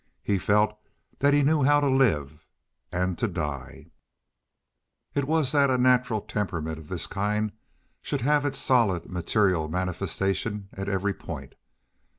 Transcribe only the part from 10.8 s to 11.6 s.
every point.